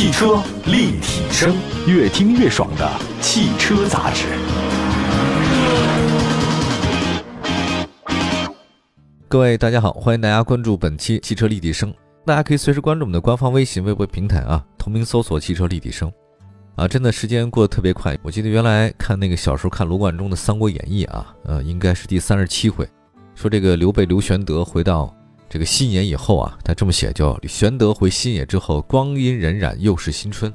[0.00, 1.54] 汽车立体声，
[1.86, 4.24] 越听越爽的汽车杂志。
[9.28, 11.92] 各位大家好，欢迎大家关注本期汽车立体声。
[12.24, 16.10] 大家可以随时关注我们的官方微信、微博平台啊，同名搜索“汽车立体声”。
[16.76, 18.16] 啊，真的时间过得特别快。
[18.22, 22.88] 我记得原来看那个小时候看罗贯中的《三国演义》啊，呃，应该是第三十七回，
[23.34, 25.14] 说这个刘备刘玄德回到。
[25.50, 30.50] 这个新野以后啊，他这么写叫玄德回新野之后，光阴荏苒，又是新春。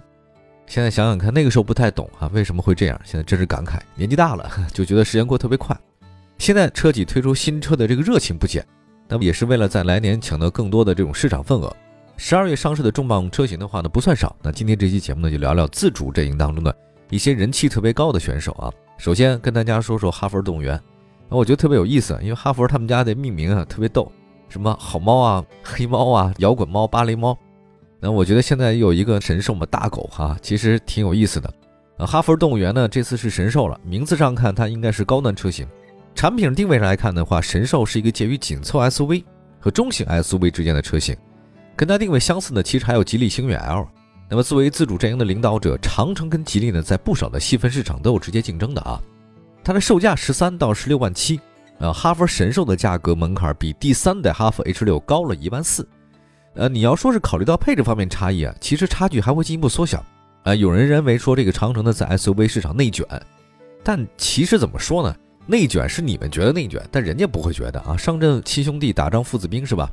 [0.68, 2.98] 现在想想看，那个时候不太懂啊，为什么会这样？
[3.04, 5.78] 现在真是感慨，年纪大了就觉得时间过特别快。
[6.38, 8.66] 现在车企推出新车的这个热情不减，
[9.10, 11.76] 那么也是为了在来年抢到更多的这种市场份额。
[12.16, 14.34] 十二月上市的重磅车型的话呢，不算少。
[14.42, 16.74] 那今天这期节目呢，就聊聊自主阵营当中的
[17.10, 18.72] 一些人气特别高的选手啊。
[18.98, 20.82] 首先跟大家说说哈佛动物园，
[21.28, 24.10] 我觉得特别有意思，因为哈佛他们家的命名啊特别逗。
[24.50, 27.38] 什么好猫啊，黑猫啊，摇滚猫，芭蕾猫。
[28.00, 31.52] 那我觉得现在有一个神兽嘛，大狗哈，其实挺有意思的。
[31.98, 33.80] 呃，哈佛动物园呢，这次是神兽了。
[33.84, 35.66] 名字上看，它应该是高端车型。
[36.14, 39.24] 产品定位上来看的话，神兽是一个介于紧凑 SUV
[39.60, 41.16] 和中型 SUV 之间的车型。
[41.76, 43.88] 跟它定位相似呢，其实还有吉利星越 L。
[44.30, 49.02] 那么作为自主阵营的领导者，长城跟吉利呢，在不少的细分市场都有直接竞争的啊。
[49.64, 51.40] 它的售价十三到十六万七。
[51.80, 55.88] 呃，哈弗神兽的价格门槛比第三代哈弗 H 六高了一万四。
[56.54, 60.04] 呃，你要说是考虑到配置方面差异啊，其实差距还会进一步缩小。
[60.44, 63.06] 啊，有人认为说这个长城呢在 SUV 市场内卷，
[63.84, 65.14] 但其实怎么说呢？
[65.48, 67.98] 内卷是你们觉得内卷，但人家不会觉得啊。
[67.98, 69.92] 上阵七兄弟打仗父子兵是吧？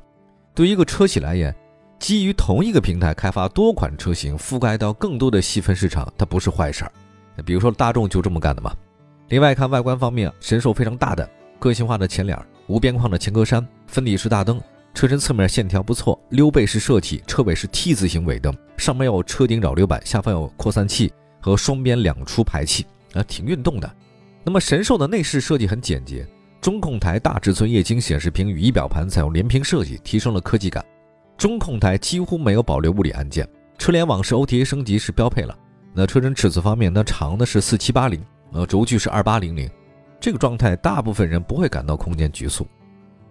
[0.54, 1.54] 对于一个车企来言，
[1.98, 6.92] 基于同一个平台开发多款车型，覆盖到更多的细分市场，它不是坏事儿。
[7.44, 8.72] 比如说大众就这么干的嘛。
[9.28, 11.28] 另外看外观方面，神兽非常大胆。
[11.62, 14.60] 个性化的前脸，无边框的前格栅，分体式大灯，
[14.94, 22.84] 车身侧面线条不错，溜背式设计，车尾是 T 字形尾灯，上面有车顶扰流板，下方有扩散器和双边两出排气，
[23.14, 23.88] 啊，挺运动的。
[24.42, 26.26] 那么神兽的内饰设计很简洁，
[26.60, 30.84] 中控台大尺寸液晶显示屏与仪表盘采用连屏设计，提升了科技感。
[31.38, 35.56] 中控台几乎没有保留物理按键，车联网是 OTA 升级是标配了。
[35.94, 38.20] 那车身尺寸方面，那长的是四七八零，
[38.50, 39.70] 呃，轴距是二八零零。
[40.22, 42.64] 这个状态，大部分人不会感到空间局促。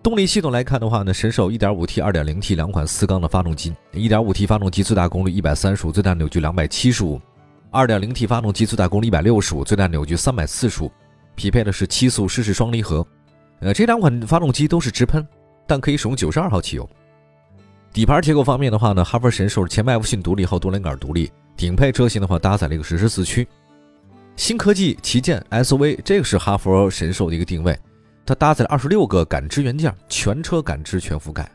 [0.03, 10.91] 动力系统来看的话呢，神兽 1.5T、2.0T 两款四缸的发动机，1.5T 发动机最大功率135，最大扭矩 275；2.0T 发动机最大功率165，最大扭矩345，
[11.33, 13.07] 匹配的是七速湿式双离合。
[13.61, 15.25] 呃，这两款发动机都是直喷，
[15.65, 16.89] 但可以使用92号汽油。
[17.93, 21.31] 底盘结构方面的话呢，哈弗神兽前麦弗逊独立，后多连杆独立。
[21.55, 23.47] 顶配车型的话，搭载了一个实时四驱。
[24.41, 27.77] 新科技旗舰 SUV，这个是哈弗神兽的一个定位，
[28.25, 31.47] 它搭载了二十六个感知元件，全车感知全覆盖，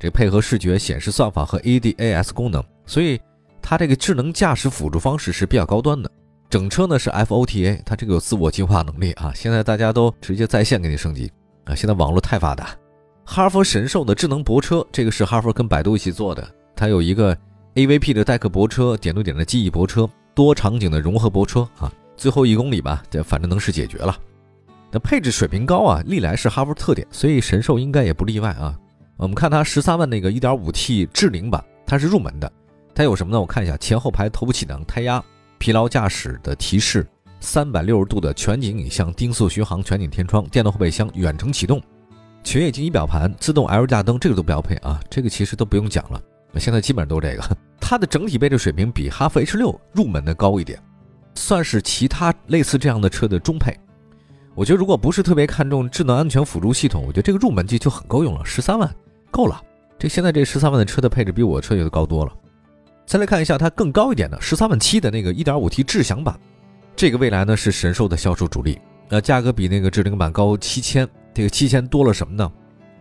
[0.00, 3.20] 这配合视觉显示算法和 ADAS 功能，所以
[3.62, 6.10] 它这个智能驾驶辅助方式是比较高端的。
[6.50, 9.30] 整车呢是 FOTA，它这个有自我进化能力啊。
[9.32, 11.30] 现在大家都直接在线给你升级
[11.66, 12.76] 啊，现在网络太发达。
[13.24, 17.38] 哈弗神兽的智能泊车，这个是哈弗跟百度一起做的，它有一个
[17.76, 21.88] AVP 的代客泊车，点对点的记忆泊车，多场景的融合泊车啊。
[22.16, 24.16] 最后一公里吧，这反正能是解决了。
[24.90, 28.78] 那配置水平高啊，历来是哈弗特点，所以神兽应该也不例外啊。
[29.16, 32.50] 我们看它十三万那个 1.5T 智领版，它是入门的。
[32.94, 33.40] 它有什么呢？
[33.40, 35.22] 我看一下，前后排头部气囊、胎压、
[35.58, 37.04] 疲劳驾驶的提示、
[37.40, 41.82] 三百六十度的全景影像、定速巡航、全景天窗、电动后备箱、远程启动、
[42.44, 45.00] 全液晶仪表盘、自动 LED 灯，这个都标配啊。
[45.10, 46.22] 这个其实都不用讲了，
[46.56, 47.56] 现在基本上都是这个。
[47.80, 50.80] 它的整体配置水平比哈弗 H6 入门的高一点。
[51.34, 53.76] 算是其他类似这样的车的中配，
[54.54, 58.88] 我觉得如果不是特别看重智能安全辅助系统，我觉得这个入门级就很够用了，十三万
[59.30, 59.60] 够了。
[59.98, 62.32] 这现在这十三万的车的配置比我车也高多了。
[63.06, 66.38] 再来看一下它更高一点的十三万七的那个 1.5T 智享版，
[66.96, 68.78] 这个未来呢是神兽的销售主力，
[69.10, 72.50] 呃，价格比那个智领版高七千，这个七千多了什么呢？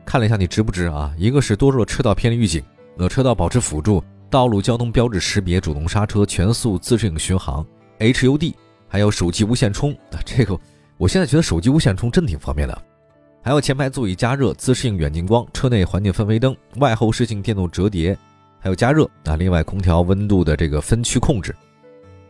[0.05, 1.13] 看了一下你值不值啊？
[1.17, 2.61] 一个是多了车道偏离预警、
[2.97, 7.65] 呃车道保持辅助、道路交通标志识别、主动刹车、全速自适应巡航。
[8.11, 8.53] HUD，
[8.87, 10.59] 还有手机无线充啊，这个
[10.97, 12.81] 我现在觉得手机无线充真挺方便的。
[13.41, 18.17] 还有前排座椅加热、自适应远近光、车内环境氛围灯、外后视镜电动折叠，
[18.59, 19.35] 还有加热啊。
[19.35, 21.55] 另外空调温度的这个分区控制，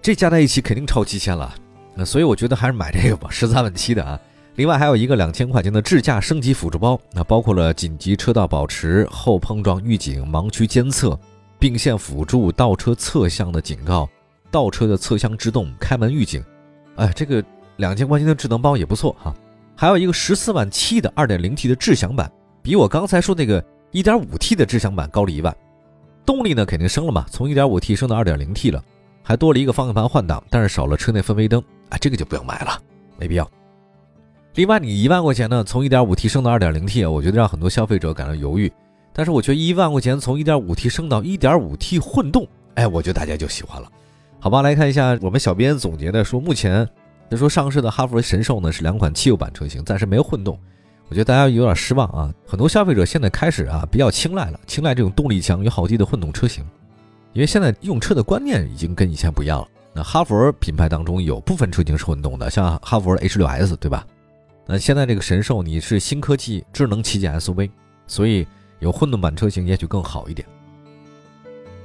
[0.02, 1.54] 这加在一起肯定超七千了。
[1.96, 4.20] 那所以我觉得还是买这个吧，十三万七的啊。
[4.56, 11.20] 另外还有一个两千块钱的智驾升级辅助包，那包括了紧急车道保持、后碰撞预警、盲区监测、
[11.58, 14.10] 并线辅助、倒车侧向的警告。
[14.54, 16.44] 倒车的侧箱制动、开门预警，
[16.98, 17.44] 哎，这个
[17.78, 19.36] 两千块钱的智能包也不错哈。
[19.76, 25.54] 还有一个十四万七的二点零 T 的智享版，比我刚才说那个一点五 T 的智享版高了一万。
[26.24, 28.84] 动力呢肯定升了嘛，从 1.5T 升到 2.0T 了，
[29.24, 31.60] 还多了一个方向盘换挡，但是少了车内氛围灯
[31.90, 32.80] 啊，这个就不用买了，
[33.18, 33.50] 没必要。
[34.54, 38.72] 另外，你一万块钱呢，从 1.5T 升到 2.0T 啊，我觉得让很多消费者感到犹豫。
[39.12, 43.92] 但是我觉得一万块钱从 1.5T 升到 1.5T 混动，哎，我觉得大家就喜欢了。
[44.44, 46.86] 好吧，来看一下我们小编总结的说，目前
[47.30, 50.60] 他说上市的哈弗神兽呢是两款汽油版车型，暂时没有混动。
[51.08, 56.62] 我觉得大家有点失望啊，很多消费者现在开始啊比较青睐了，青睐这种动力强、油耗低的混动车型，
[57.32, 59.68] 因为现在用车的观念已经跟以前不一样了。
[59.94, 64.06] 那哈弗品牌当中有部分车型是混动的，像哈弗 H6S，对吧？
[64.66, 67.72] 那现在这个神兽你是新科技智能旗舰 SUV，
[68.08, 68.46] 所以
[68.80, 70.46] 有混动版车型也许更好一点。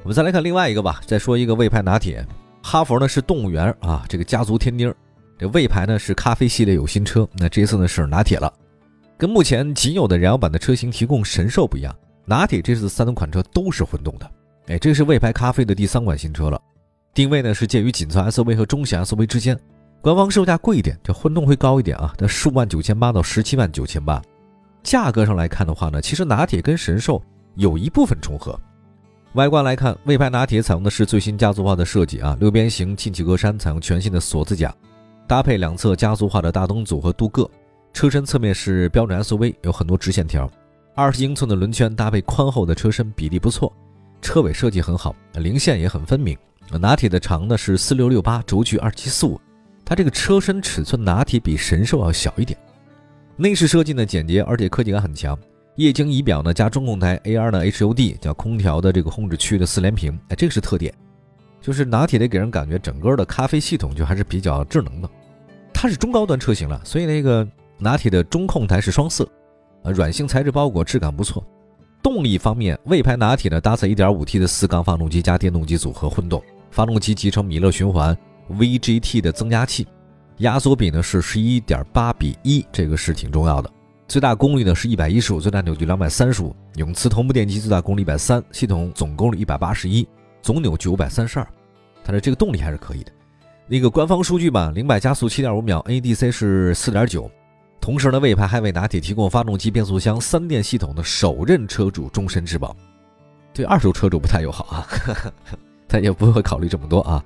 [0.02, 2.26] 我们再来看另外一个吧，再说一个魏牌拿铁。
[2.70, 4.94] 哈佛呢是动物园啊，这个家族天丁。
[5.38, 8.52] 这魏牌呢是咖啡系列有新车，那这次呢是拿铁了。
[9.16, 14.30] 跟目前仅有的燃油版的车型提供神兽不一样，拿铁这次三款车都是混动的。
[14.66, 16.60] 哎，这是魏牌咖啡的第三款新车了，
[17.14, 19.58] 定位呢是介于紧凑 SUV 和中型 SUV 之间。
[20.02, 24.20] 官方售价贵一点，这混动会高一点啊，在十五万九千八到十七万九千八。
[24.82, 27.22] 价格上来看的话呢，其实拿铁跟神兽
[27.54, 28.60] 有一部分重合。
[29.34, 34.74] 外观来看，魏牌拿铁采用的是最新家族化的设计啊，六边形进气格栅采用全新的锁子甲，
[35.26, 37.48] 搭配两侧家族化的大灯组和镀铬。
[37.92, 40.50] 车身侧面是标准 SUV，有很多直线条，
[40.94, 43.72] 二十英寸的轮圈搭配宽厚的车身，比例不错。
[44.22, 46.36] 车尾设计很好，零线也很分明。
[46.80, 49.40] 拿铁的长呢是四六六八，轴距二七四五。
[49.84, 52.58] 它这个车身尺寸，拿铁比神兽要小一点。
[53.36, 55.38] 内饰设计呢简洁，而且科技感很强。
[55.78, 60.92] 液晶仪表呢加中控台，AR 呢 HUD 叫空调的这个控制区的四连屏，哎，这个是特点。
[61.60, 65.08] 就是拿铁的给人感觉整个的咖啡系统就还是比较智能的。
[65.72, 67.46] 它是中高端车型了，所以那个
[67.78, 69.28] 拿铁的中控台是双色，
[69.84, 71.46] 呃，软性材质包裹，质感不错。
[72.02, 76.42] 动力方面，魏牌拿铁呢搭载 1.5T 的四缸发动机加电动机组合混动，
[76.72, 78.18] 发动机集成米勒循环。
[78.50, 79.86] VGT 的增压器，
[80.38, 83.70] 压缩比呢是十一点八比一，这个是挺重要的。
[84.08, 86.56] 最大功率呢是一百一十五，最大扭矩两百三十五。
[86.76, 90.08] 永磁同步电机最大功率一百三，系统总功率一百八十一，
[90.40, 91.46] 总扭矩五百三十二。
[92.02, 93.12] 它的这个动力还是可以的。
[93.66, 97.30] 那个官方数据吧，零百加速七点五秒，NEDC 是四点九。
[97.82, 102.74] 同时呢，魏牌还为拿铁提供发动机、变速箱三电系统的首任车主终身质保，
[103.52, 104.86] 对二手车主不太友好啊，
[105.86, 107.22] 他也不会考虑这么多啊。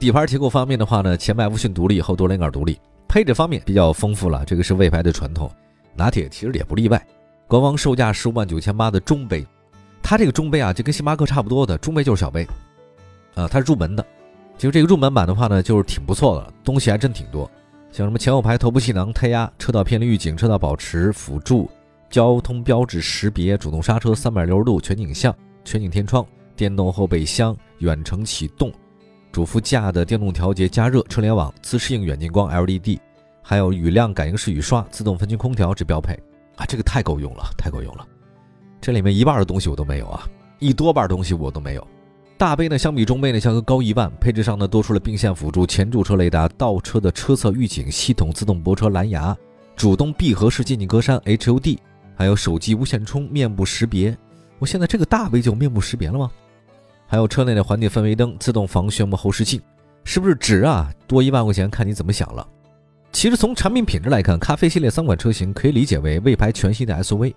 [0.00, 2.76] 底盘结构方面的话呢，前麦弗逊独立，后多连杆独立。
[3.06, 5.48] 配置方面比较丰富了，这个是魏牌的传统，
[5.96, 7.06] 拿铁其实也不例外。
[7.46, 9.46] 官方售价十五万九千八的中杯，
[10.02, 12.46] 它这个中杯啊，就跟星巴克差不多的中杯就是小杯，
[13.34, 14.04] 啊，它是入门的。
[14.56, 17.50] 其实这个入门版的话呢，就是挺不错的，东西还真挺多，
[17.92, 21.70] 像什么前后排头部气囊、胎压、车道偏离预警、车道保持辅助、
[22.08, 26.24] 交通标志识别、主动刹车、三百六十度全景像、全景天窗、
[26.56, 28.72] 电动后备箱、远程启动。
[29.32, 32.98] 主副驾的电动调节加热、车联网、自适应远近光 LED，
[33.46, 36.14] 还有雨量感应式雨刷、自动分区空调这标配
[36.56, 38.08] 啊，这个太够用了，太够用了。
[38.80, 40.26] 这里面一半的东西我都没有啊，
[40.60, 41.86] 一多半东西我都没有。
[42.38, 44.10] 大杯呢，相比中杯呢，价格高一万。
[44.18, 49.36] 配置上呢，多出了并线辅助、前驻车雷达、倒车的车侧预警系统、自动泊车蓝牙、
[49.76, 51.78] 主动闭合式进气格栅 HUD，
[52.16, 54.16] 还有手机无线充、面部识别。
[54.58, 56.30] 我现在这个大杯就面部识别了吗？
[57.06, 59.60] 还有车内的环境氛围灯、自动防眩目后视镜，
[60.02, 60.90] 是不是值啊？
[61.06, 62.46] 多一万块钱，看你怎么想了。
[63.14, 67.32] 其实从产品品质来看，咖啡系列三款车型可以理解为魏牌全新的 SUV，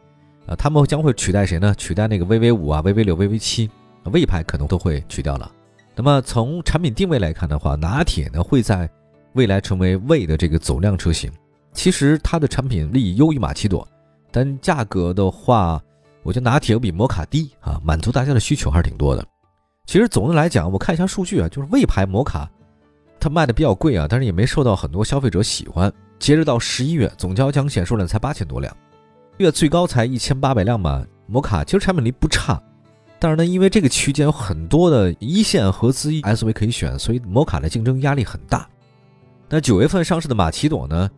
[0.47, 1.73] 啊，他们将会取代谁呢？
[1.77, 3.69] 取代那个 VV 五啊、VV 六、VV 七，
[4.05, 5.49] 魏牌可能都会取掉了。
[5.95, 8.89] 那么从产品定位来看的话，拿铁呢会在
[9.33, 11.31] 未来成为魏的这个走量车型。
[11.73, 13.87] 其实它的产品力优于马奇朵，
[14.31, 15.79] 但价格的话，
[16.23, 19.23] 我觉得拿铁比摩卡低啊，满足大家的需求还是挺多的。
[19.85, 22.49] 其实总的来讲，我看一下数据啊，就是魏牌摩卡，
[23.19, 25.91] 它卖的比较贵啊，但是也没受到很多消费者喜欢。
[26.19, 28.75] 截止到十一月，总交强险数量才八千多辆，
[29.37, 31.05] 月最高才一千八百辆嘛。
[31.27, 32.61] 摩卡其实产品力不差，
[33.19, 38.67] 但是呢，因为这个区间有很多的一线合资 SUV 可以选，所以摩卡的竞争压力很大。
[39.49, 41.09] 那九月份上市的马奇朵呢？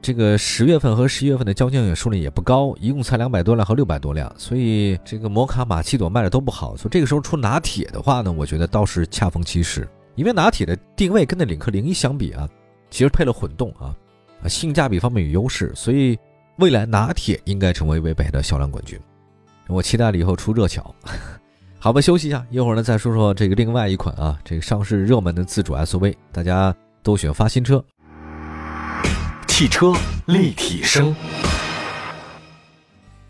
[0.00, 6.76] 这个十月份和十一月份的交强险数量也不高，一共才两百多辆和六百多辆，所以这个摩卡、马奇朵卖的都不好。
[6.76, 12.48] 所以这个时候出拿铁的话呢，我觉得倒是恰逢其时，因为拿铁的定位跟那领克零一相比啊，
[12.90, 13.94] 其实配了混动啊，
[14.42, 16.18] 啊性价比方面有优势，所以
[16.56, 18.98] 未来拿铁应该成为魏北的销量冠军。
[19.68, 20.94] 我期待了以后出热巧。
[21.78, 27.82] 好吧，休息一下，一会儿呢再说说这个另外一款啊，这个上市热门的自主 SUV，大家都喜欢发新车。
[29.48, 29.92] 汽车
[30.26, 31.14] 立体声，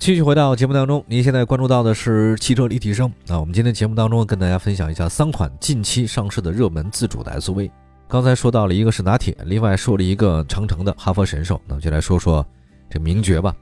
[0.03, 3.09] 继续回到节目当中，您现在关注到的是汽车立体声。
[3.25, 7.71] 那我们今天节目当中跟大家分享一下三款近期上市的热门自主的 SUV。
[8.09, 11.61] 刚才说到了一个是拿铁，另外说了一个长城的哈弗神兽。
[11.69, 12.45] 那我就来说说
[12.91, 13.55] 这名爵吧。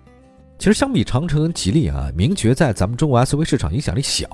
[0.59, 4.27] 其实相比长城、吉利啊，名爵在咱们中国 SUV 市场影响力小。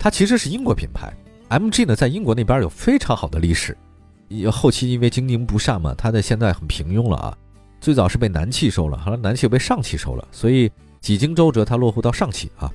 [0.00, 1.12] 它其实是英国品牌
[1.48, 3.78] ，MG 呢在英国那边有非常好的历史。
[4.50, 7.38] 后期因为经营不善嘛，它的现在很平庸了啊。
[7.80, 10.68] 最早是被南汽收了，后来南汽又被上汽收了，所以
[11.00, 12.70] 几经周折，它落户到上汽啊。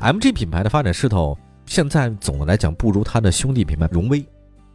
[0.00, 1.36] MG 品牌的发展势头，
[1.66, 4.24] 现在总的来讲不如它的兄弟品牌荣威。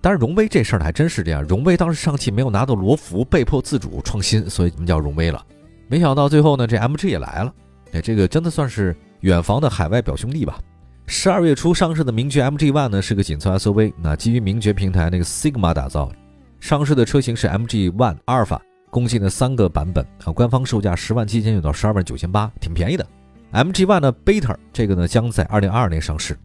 [0.01, 5.43] 但是荣威这事儿还真是这样，荣威当时上汽没有拿到罗孚，被迫自主创新，所以我们叫荣威了。
[5.87, 7.53] 没想到最后呢，这 MG 也来了，
[7.91, 10.59] 哎，这个真的算是远房的海外表兄弟吧。
[11.07, 16.11] 十二月初上市的名爵 MG One 呢，是个紧凑 SUV，那基于名爵平台那个 Sigma 打造，
[16.59, 18.61] 上市的车型是 MG One 阿尔法。
[18.95, 23.05] 共计的三个版本啊，官方售价十万七千九到十二万九千八，挺便宜的。
[23.51, 26.37] MG One 的 Beta 这个呢，将在二零二二年上市。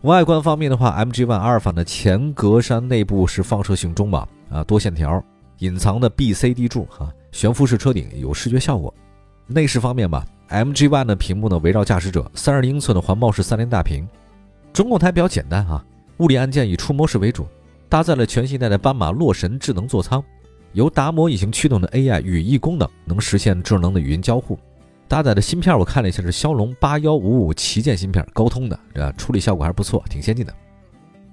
[0.00, 5.22] 外观方面的话，MG One 阿尔法的前格栅内部是放射性中网啊，多线条，
[5.58, 8.92] 隐藏的 BCD 柱哈，悬浮式车顶有视觉效果。
[9.46, 14.08] 内饰方面吧，MG One 的屏幕呢围绕驾驶者，三十英寸的环抱式三联大屏。
[14.72, 15.84] 中控台比较简单啊，
[16.20, 17.46] 物理按键以触摸式为主，
[17.90, 20.24] 搭载了全新一代的斑马洛神智能座舱。
[20.72, 24.58] 由达摩引擎驱动的 AI 语义功能，能实现智能的语音交互。
[25.08, 30.54] 搭载的芯片我看了一下，是骁龙八幺五五旗舰芯片，高通的，啊，处理效果还是不错，挺先进的。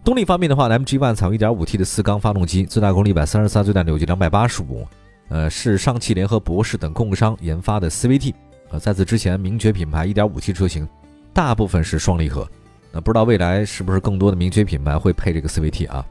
[0.04, 4.86] 动力方面的话，MG One 采用 1.5T 的四缸发动机，最大功率一百三十三，最大扭矩两百八十五。
[5.30, 8.34] 呃，是上汽联合博世等供应商研发的 CVT。
[8.72, 10.88] 呃，在此之前，名爵品牌 1.5T 车型
[11.34, 12.48] 大部分是双离合。
[12.92, 16.04] 那不知道未来是不是更多的名爵品牌会配这个 CVT 啊？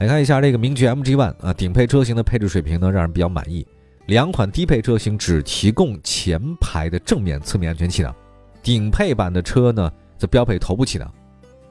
[0.00, 3.66] 来看一下这个名爵 MG One 啊，顶配车型的配置水平呢，让人比较满意。
[4.06, 8.14] 两款低配车型只提供前排的正面、侧面安全气囊，
[8.62, 11.12] 顶配版的车呢则标配头部气囊。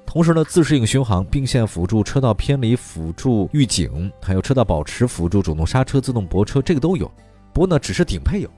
[0.05, 7.11] 同时呢，自适应巡航、并线辅助、车道偏离辅助预警，还有车道保持辅助、主动刹车、自动泊车，这个都有。
[7.51, 8.49] 不过呢，只是顶配有。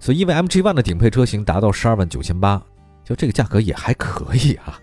[0.00, 2.62] 所以，因为 MG One 的顶配车型达到十二万九千八，
[3.04, 4.80] 就这个价格也还可以啊。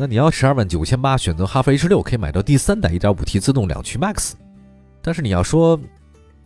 [0.00, 4.32] 那你要十二万九千八选择哈弗 H 六，可以买到第三代一点五 T 自动两驱 Max。
[5.02, 5.78] 但是你要说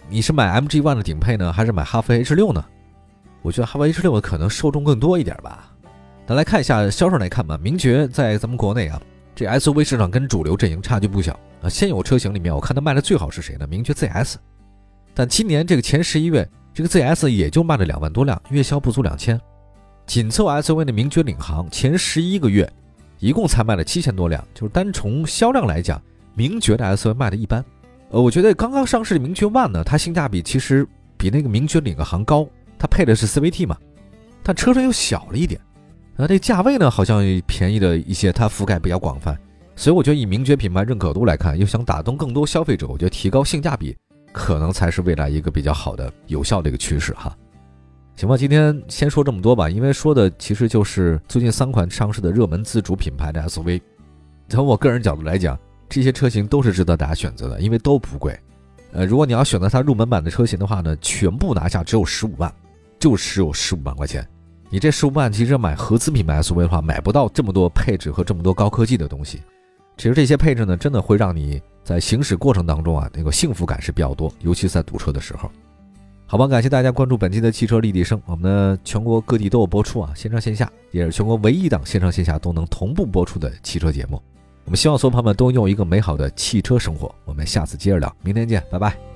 [0.09, 2.65] 你是买 MG One 的顶配呢，还是买哈弗 H 六呢？
[3.43, 5.73] 我觉得哈弗 H 六可能受众更多一点吧。
[6.27, 7.57] 咱来看一下销售来看吧。
[7.63, 9.01] 名爵在咱们国内啊，
[9.37, 11.69] 这 SUV 市场跟主流阵营差距不小啊。
[11.69, 13.69] 现有车型里面，我看它卖的最好是谁呢？
[13.69, 14.35] 名爵 ZS。
[15.15, 19.41] 但今年这个前十一月，这个 ZS 也就卖了两万多辆，月销不足两千。
[20.07, 22.69] 紧凑 SUV 的名爵领航，前十一个月。
[23.25, 25.99] 一共才卖了七千多辆，就是单从销量来讲，
[26.35, 27.65] 名爵的 SUV 卖的一般。
[28.11, 32.47] 呃，我觉得刚刚上市的名爵 One 呢，它性价比其实比那个名爵领航高，
[32.79, 33.79] 它配的是 CVT 嘛，
[34.43, 35.59] 但车身又小了一点。
[36.17, 39.35] 呃，这价位呢好像便宜了一些，它覆盖比较广泛，
[39.75, 43.97] 所以我觉得以名爵品牌认可度来看，又想打动更多消费者，我觉得提高性价比
[44.33, 47.35] 可能才是未来一个比较好的、有效的一个趋势哈。
[48.17, 53.81] 行吧，今天先说这么多吧，因为说的其实就是最近三款上市的热门自主品牌的 SUV。
[54.49, 58.39] 从我个人角度来讲，这些车型都是值得大家选择的，因为都不贵。
[58.93, 62.53] 呃，如果你要选择它入门版的车型的话呢，全部拿下只有十五万，
[63.01, 64.25] 就只有十五万块钱。
[64.71, 69.43] 你这十五万其实买合资品牌 SUV 的话，买不到这么多配置和这么多高科技的东西。
[69.97, 75.51] 其实这些配置呢，真的会让你在行驶过程当中啊，那个幸福感是比较多，尤其在堵车的时候。
[76.35, 78.21] 好吧，感谢大家关注本期的汽车立体声。
[78.27, 84.21] 我们的全国各地都有播出啊，线上线下也是全国唯一档线上线下都能同步播出的汽车节目。
[84.65, 87.15] 我们希望所有朋友们都拥有一个美好的汽车生活。
[87.25, 89.14] 我们下次接着聊，明天见，拜拜。